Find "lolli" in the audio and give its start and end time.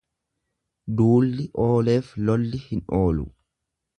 2.29-2.65